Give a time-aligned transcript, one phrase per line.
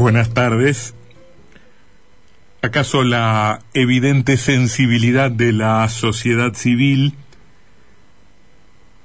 [0.00, 0.94] Buenas tardes.
[2.62, 7.12] ¿Acaso la evidente sensibilidad de la sociedad civil,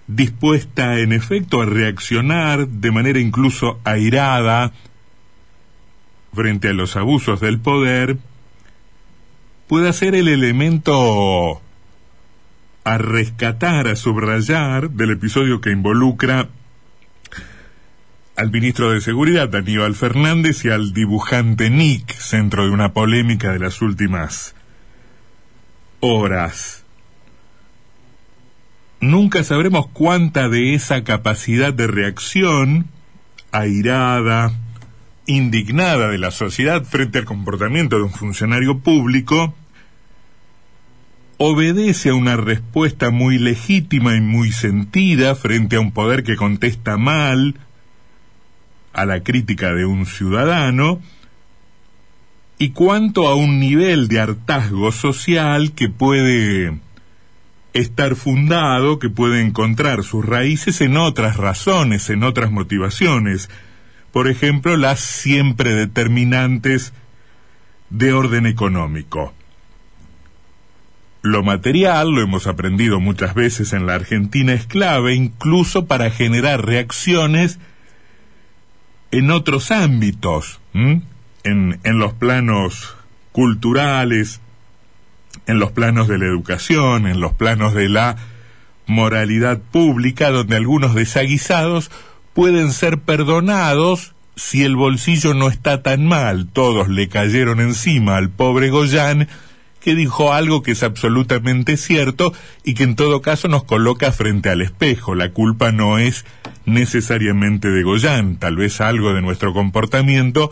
[0.07, 4.71] dispuesta en efecto a reaccionar de manera incluso airada
[6.33, 8.17] frente a los abusos del poder,
[9.67, 11.62] pueda ser el elemento
[12.85, 16.48] a rescatar, a subrayar del episodio que involucra
[18.36, 23.59] al ministro de Seguridad, Aníbal Fernández, y al dibujante Nick, centro de una polémica de
[23.59, 24.55] las últimas
[26.02, 26.84] horas.
[28.99, 32.88] Nunca sabremos cuánta de esa capacidad de reacción,
[33.52, 34.52] airada,
[35.27, 39.55] indignada de la sociedad frente al comportamiento de un funcionario público,
[41.38, 46.98] obedece a una respuesta muy legítima y muy sentida frente a un poder que contesta
[46.98, 47.55] mal,
[48.95, 51.02] a la crítica de un ciudadano
[52.58, 56.79] y cuanto a un nivel de hartazgo social que puede
[57.74, 63.49] estar fundado, que puede encontrar sus raíces en otras razones, en otras motivaciones,
[64.14, 66.94] por ejemplo, las siempre determinantes
[67.90, 69.34] de orden económico.
[71.22, 76.66] Lo material, lo hemos aprendido muchas veces en la Argentina, es clave incluso para generar
[76.66, 77.59] reacciones
[79.18, 81.06] en otros ámbitos, en,
[81.44, 82.98] en los planos
[83.32, 84.42] culturales,
[85.48, 88.18] en los planos de la educación, en los planos de la
[88.88, 91.92] moralidad pública, donde algunos desaguisados
[92.34, 96.48] pueden ser perdonados si el bolsillo no está tan mal.
[96.52, 99.30] Todos le cayeron encima al pobre Goyán,
[99.86, 102.33] que dijo algo que es absolutamente cierto
[102.64, 105.14] y que en todo caso nos coloca frente al espejo.
[105.14, 106.25] La culpa no es
[106.66, 110.50] necesariamente de Goyán, tal vez algo de nuestro comportamiento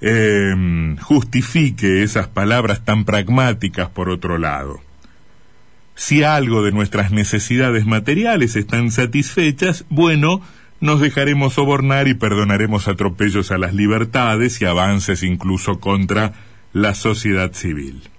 [0.00, 0.54] eh,
[1.00, 4.78] justifique esas palabras tan pragmáticas por otro lado.
[5.96, 10.42] Si algo de nuestras necesidades materiales están satisfechas, bueno,
[10.78, 16.34] nos dejaremos sobornar y perdonaremos atropellos a las libertades y avances incluso contra
[16.72, 18.11] la sociedad civil.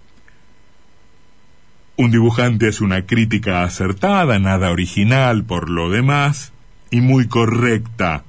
[1.96, 6.52] Un dibujante es una crítica acertada, nada original por lo demás,
[6.90, 8.24] y muy correcta.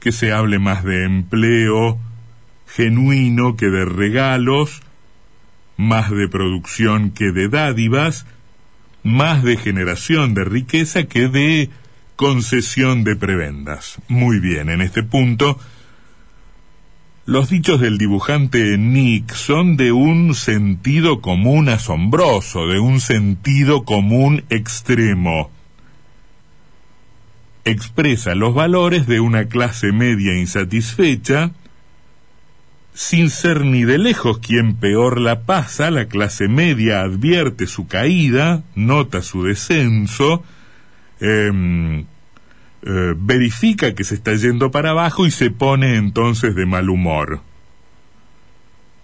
[0.00, 1.98] Que se hable más de empleo
[2.66, 4.82] genuino que de regalos,
[5.76, 8.26] más de producción que de dádivas,
[9.02, 11.70] más de generación de riqueza que de
[12.16, 13.98] concesión de prebendas.
[14.08, 15.58] Muy bien, en este punto,
[17.28, 24.44] los dichos del dibujante Nick son de un sentido común asombroso, de un sentido común
[24.48, 25.50] extremo.
[27.66, 31.50] Expresa los valores de una clase media insatisfecha,
[32.94, 38.62] sin ser ni de lejos quien peor la pasa, la clase media advierte su caída,
[38.74, 40.44] nota su descenso,
[41.20, 42.06] em,
[42.82, 47.40] eh, verifica que se está yendo para abajo y se pone entonces de mal humor.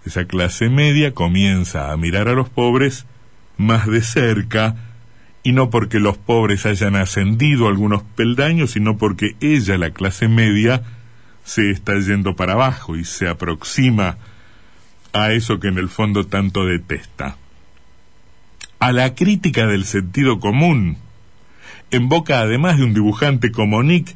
[0.04, 3.06] Esa clase media comienza a mirar a los pobres
[3.56, 4.76] más de cerca,
[5.42, 10.82] y no porque los pobres hayan ascendido algunos peldaños, sino porque ella, la clase media,
[11.44, 14.16] se está yendo para abajo y se aproxima
[15.12, 17.36] a eso que en el fondo tanto detesta.
[18.78, 20.96] A la crítica del sentido común,
[21.94, 24.14] en boca además de un dibujante como Nick,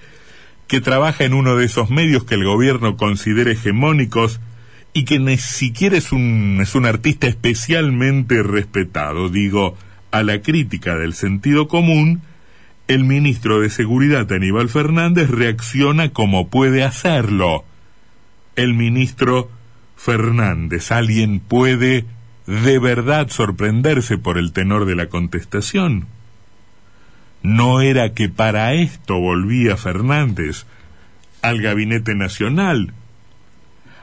[0.67, 4.41] que trabaja en uno de esos medios que el gobierno considera hegemónicos
[4.93, 9.77] y que ni siquiera es un, es un artista especialmente respetado, digo,
[10.11, 12.23] a la crítica del sentido común,
[12.89, 17.65] el ministro de Seguridad Aníbal Fernández reacciona como puede hacerlo.
[18.57, 19.51] El ministro
[19.97, 22.07] Fernández, ¿alguien puede
[22.47, 26.07] de verdad sorprenderse por el tenor de la contestación?
[27.43, 30.67] ¿No era que para esto volvía Fernández
[31.43, 32.93] al gabinete nacional?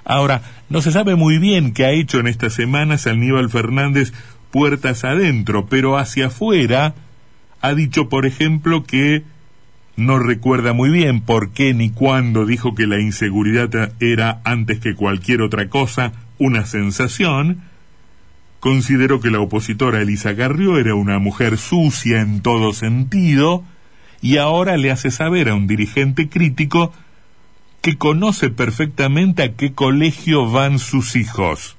[0.06, 4.14] Ahora, no se sabe muy bien qué ha hecho en estas semanas Aníbal Fernández
[4.52, 6.94] puertas adentro, pero hacia afuera
[7.62, 9.24] ha dicho, por ejemplo, que
[9.98, 14.94] no recuerda muy bien por qué ni cuándo dijo que la inseguridad era, antes que
[14.94, 17.64] cualquier otra cosa, una sensación.
[18.66, 23.64] Consideró que la opositora Elisa Garrió era una mujer sucia en todo sentido,
[24.24, 26.92] y ahora le hace saber a un dirigente crítico
[27.82, 31.78] que conoce perfectamente a qué colegio van sus hijos.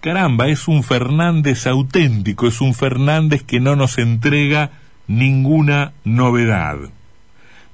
[0.00, 4.70] caramba, es un Fernández auténtico, es un Fernández que no nos entrega
[5.06, 6.78] ninguna novedad.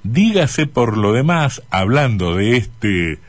[0.03, 3.19] Dígase por lo demás, hablando de este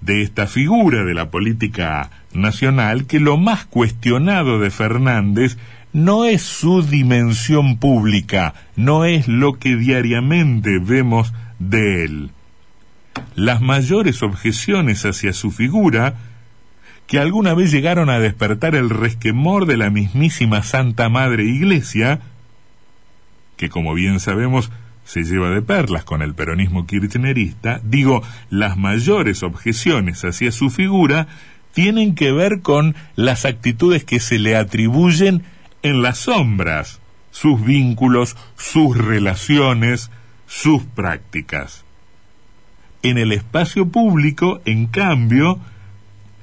[0.00, 5.58] de esta figura de la política nacional, que lo más cuestionado de Fernández
[5.92, 12.30] no es su dimensión pública, no es lo que diariamente vemos de él.
[13.34, 16.14] Las mayores objeciones hacia su figura,
[17.06, 22.20] que alguna vez llegaron a despertar el resquemor de la mismísima Santa Madre Iglesia,
[23.56, 24.70] que como bien sabemos
[25.04, 31.26] se lleva de perlas con el peronismo kirchnerista, digo, las mayores objeciones hacia su figura
[31.72, 35.42] tienen que ver con las actitudes que se le atribuyen
[35.82, 37.00] en las sombras,
[37.30, 40.10] sus vínculos, sus relaciones,
[40.46, 41.84] sus prácticas.
[43.02, 45.58] En el espacio público, en cambio,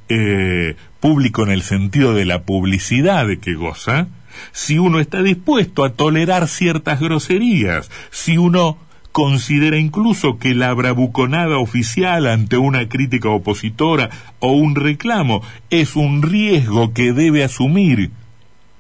[0.10, 4.08] eh, público en el sentido de la publicidad de que goza,
[4.52, 8.78] si uno está dispuesto a tolerar ciertas groserías, si uno
[9.12, 15.42] considera incluso que la bravuconada oficial ante una crítica opositora o un reclamo
[15.72, 18.12] es un riesgo que debe asumir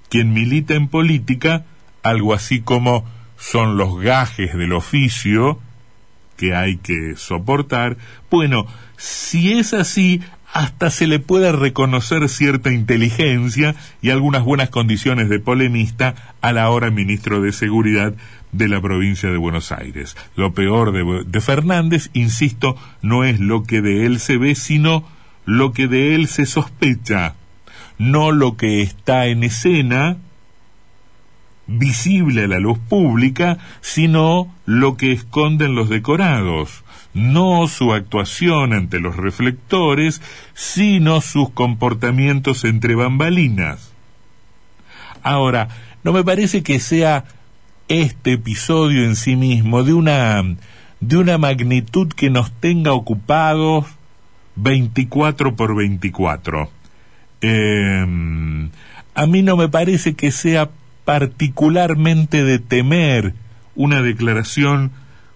[0.09, 1.65] quien milita en política,
[2.03, 3.03] algo así como
[3.37, 5.59] son los gajes del oficio
[6.37, 7.97] que hay que soportar,
[8.29, 10.21] bueno, si es así,
[10.53, 16.69] hasta se le puede reconocer cierta inteligencia y algunas buenas condiciones de polemista a la
[16.69, 18.13] hora ministro de Seguridad
[18.51, 20.15] de la provincia de Buenos Aires.
[20.35, 25.07] Lo peor de, Fernández, insisto, no es lo que de él se ve, sino
[25.45, 27.35] lo que de él se sospecha,
[27.97, 30.17] no lo que está en escena,
[31.67, 36.83] visible a la luz pública, sino lo que esconden los decorados
[37.17, 40.21] no su actuación ante los reflectores,
[40.53, 43.91] sino sus comportamientos entre bambalinas.
[45.23, 45.67] Ahora,
[46.03, 47.25] no me parece que sea
[47.87, 50.43] este episodio en sí mismo de una
[50.99, 53.85] de una magnitud que nos tenga ocupados
[54.55, 56.71] 24 por 24.
[57.41, 58.69] Em,
[59.13, 60.69] a mí no me parece que sea
[61.07, 63.33] particularmente de temer
[63.75, 64.91] una declaración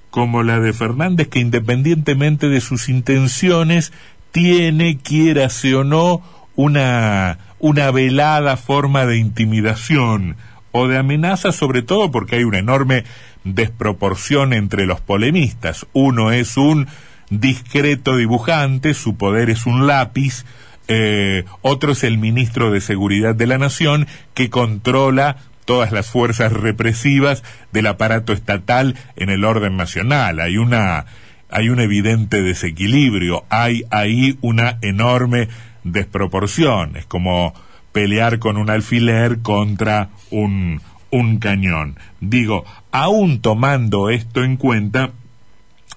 [0.10, 3.94] como la de Fernández, que independientemente de sus intenciones,
[4.34, 6.24] tiene, quiérase o no,
[6.58, 10.36] una, una velada forma de intimidación
[10.74, 13.06] o de amenaza, sobre todo porque hay una enorme
[13.46, 15.88] desproporción entre los polemistas.
[15.94, 16.90] Uno es un
[17.30, 20.44] discreto dibujante, su poder es un lápiz,
[20.90, 25.38] eh, otro es el ministro de Seguridad de la Nación, que controla
[25.72, 30.42] todas las fuerzas represivas del aparato estatal en el orden nacional.
[30.42, 31.06] Hay una
[31.50, 35.48] hay un evidente desequilibrio, hay ahí una enorme
[35.86, 36.98] desproporción.
[36.98, 37.54] Es como
[37.94, 41.96] pelear con un alfiler contra un, un cañón.
[42.20, 45.12] Digo, aún tomando esto en cuenta,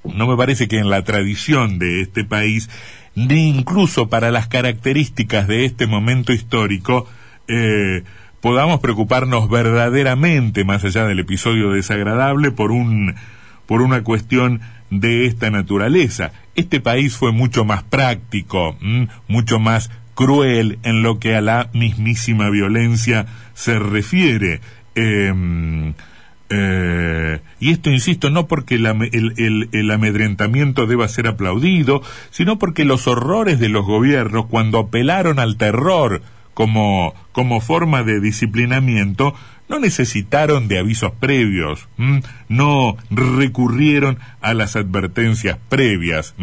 [0.05, 2.71] no me parece que en la tradición de este país,
[3.17, 7.09] ni incluso para las características de este momento histórico,
[7.49, 8.05] eh,
[8.45, 13.15] podamos preocuparnos verdaderamente, más allá del episodio desagradable, por un
[13.65, 14.61] por una cuestión
[14.91, 16.31] de esta naturaleza.
[16.55, 18.77] Este país fue mucho más práctico,
[19.29, 23.25] mucho más cruel en lo que a la mismísima violencia
[23.55, 24.61] se refiere.
[24.95, 25.95] Em,
[26.51, 33.09] eh, y esto, insisto, no porque el, el, amedrentamiento deba ser aplaudido, sino porque los
[33.09, 36.21] horrores de los gobiernos, cuando apelaron al terror
[36.55, 39.35] como, como forma de disciplinamiento,
[39.69, 41.89] no necesitaron de avisos previos,
[42.49, 46.35] no recurrieron a las advertencias previas,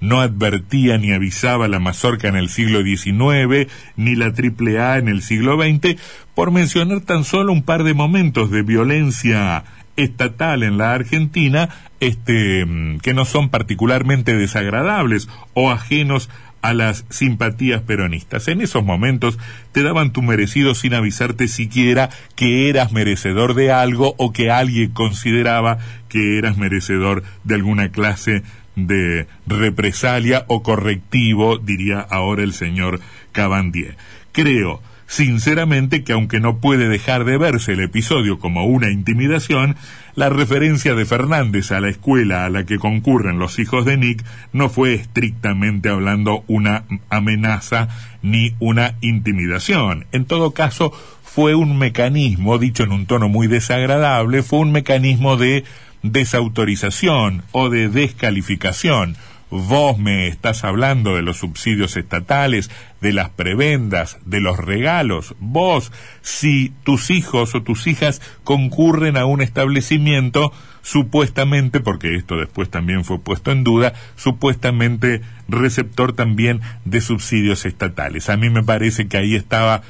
[0.00, 5.22] no advertía ni avisaba la mazorca en el siglo XIX, ni la AAA en el
[5.22, 6.00] siglo XX,
[6.34, 9.64] por mencionar tan solo un par de momentos de violencia
[9.96, 12.64] estatal en la Argentina, este,
[13.02, 16.30] que no son particularmente desagradables o ajenos
[16.62, 18.48] a las simpatías peronistas.
[18.48, 19.38] En esos momentos
[19.72, 24.90] te daban tu merecido sin avisarte siquiera que eras merecedor de algo o que alguien
[24.90, 28.42] consideraba que eras merecedor de alguna clase
[28.76, 33.00] de represalia o correctivo, diría ahora el señor
[33.32, 33.96] Cabandier.
[34.32, 39.74] Creo sinceramente que aunque no puede dejar de verse el episodio como una intimidación,
[40.14, 44.24] la referencia de Fernández a la escuela a la que concurren los hijos de Nick
[44.52, 47.88] no fue estrictamente hablando una amenaza
[48.22, 50.06] ni una intimidación.
[50.12, 50.92] En todo caso,
[51.24, 55.64] fue un mecanismo, dicho en un tono muy desagradable, fue un mecanismo de
[56.04, 59.16] desautorización o de descalificación
[59.50, 65.92] vos me estás hablando de los subsidios estatales, de las prebendas, de los regalos, vos,
[66.22, 70.52] si tus hijos o tus hijas concurren a un establecimiento,
[70.82, 78.30] supuestamente, porque esto después también fue puesto en duda, supuestamente receptor también de subsidios estatales.
[78.30, 79.82] A mí me parece que ahí estaba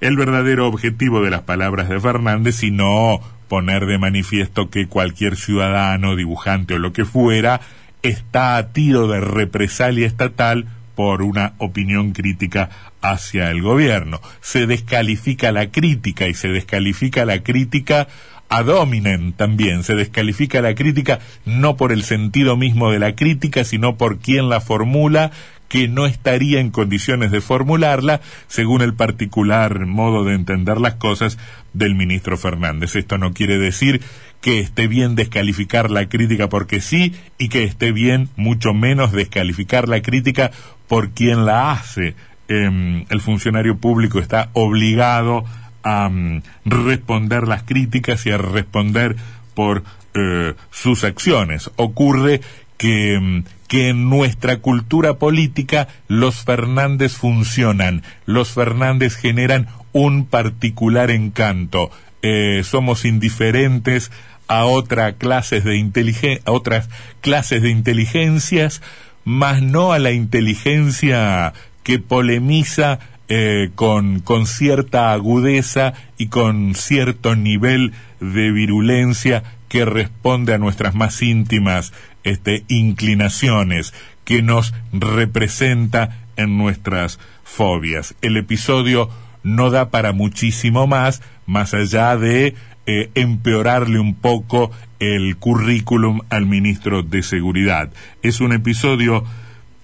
[0.00, 5.36] el verdadero objetivo de las palabras de Fernández y no poner de manifiesto que cualquier
[5.36, 7.60] ciudadano, dibujante o lo que fuera,
[8.02, 14.20] está a tiro de represalia estatal por una opinión crítica hacia el gobierno.
[14.40, 18.08] Se descalifica la crítica y se descalifica la crítica
[18.48, 19.84] a dominen también.
[19.84, 24.48] Se descalifica la crítica no por el sentido mismo de la crítica, sino por quien
[24.48, 25.30] la formula,
[25.68, 31.38] que no estaría en condiciones de formularla según el particular modo de entender las cosas
[31.74, 32.96] del ministro Fernández.
[32.96, 34.00] Esto no quiere decir
[34.40, 39.88] que esté bien descalificar la crítica porque sí y que esté bien mucho menos descalificar
[39.88, 40.50] la crítica
[40.86, 42.14] por quien la hace.
[42.48, 45.44] Em, el funcionario público está obligado
[45.82, 49.16] a mm, responder las críticas y a responder
[49.54, 49.82] por
[50.14, 51.70] eh, sus acciones.
[51.76, 52.40] Ocurre
[52.78, 61.10] que mm, que en nuestra cultura política los Fernández funcionan, los Fernández generan un particular
[61.10, 61.90] encanto.
[62.22, 64.10] Eh, somos indiferentes
[64.48, 66.88] a otras clases de a otras
[67.20, 68.82] clases de inteligencias,
[69.24, 72.98] más no a la inteligencia que polemiza
[73.28, 80.94] eh, con, con cierta agudeza y con cierto nivel de virulencia que responde a nuestras
[80.94, 81.92] más íntimas
[82.24, 83.92] este, inclinaciones,
[84.24, 88.14] que nos representa en nuestras fobias.
[88.22, 89.10] El episodio
[89.42, 92.54] no da para muchísimo más, más allá de
[92.86, 97.90] eh, empeorarle un poco el currículum al ministro de Seguridad.
[98.22, 99.24] Es un episodio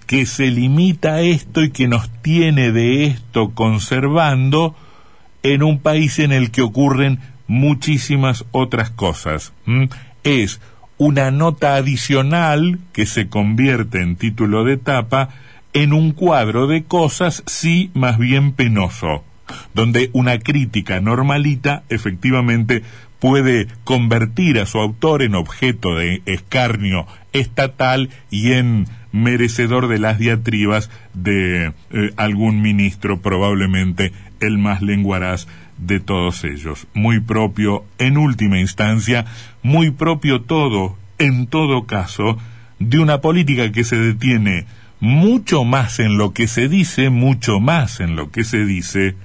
[0.07, 4.75] que se limita a esto y que nos tiene de esto conservando
[5.43, 9.53] en un país en el que ocurren muchísimas otras cosas.
[10.23, 10.59] Es
[10.97, 15.29] una nota adicional que se convierte en título de etapa
[15.73, 19.23] en un cuadro de cosas sí más bien penoso,
[19.73, 22.83] donde una crítica normalita efectivamente
[23.19, 30.19] puede convertir a su autor en objeto de escarnio estatal y en merecedor de las
[30.19, 34.11] diatribas de eh, algún ministro, probablemente
[34.41, 35.47] el más lenguaraz
[35.77, 36.87] de todos ellos.
[36.93, 39.25] Muy propio, en última instancia,
[39.63, 42.37] muy propio todo, en todo caso,
[42.79, 44.65] de una política que se detiene
[44.99, 49.15] mucho más en lo que se dice, mucho más en lo que se dice,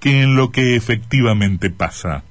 [0.00, 2.24] que en lo que efectivamente pasa.